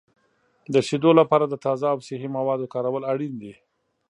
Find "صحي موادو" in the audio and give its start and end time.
2.07-2.71